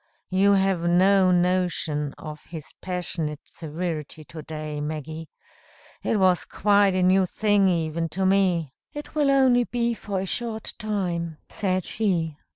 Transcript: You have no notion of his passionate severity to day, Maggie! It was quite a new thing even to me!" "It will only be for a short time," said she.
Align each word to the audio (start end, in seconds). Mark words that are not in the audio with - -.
You 0.31 0.53
have 0.53 0.81
no 0.81 1.29
notion 1.31 2.15
of 2.17 2.43
his 2.45 2.65
passionate 2.81 3.41
severity 3.45 4.23
to 4.23 4.41
day, 4.41 4.81
Maggie! 4.81 5.29
It 6.01 6.17
was 6.19 6.43
quite 6.43 6.95
a 6.95 7.03
new 7.03 7.27
thing 7.27 7.69
even 7.69 8.09
to 8.09 8.25
me!" 8.25 8.73
"It 8.95 9.13
will 9.13 9.29
only 9.29 9.65
be 9.65 9.93
for 9.93 10.19
a 10.19 10.25
short 10.25 10.73
time," 10.79 11.37
said 11.49 11.85
she. 11.85 12.35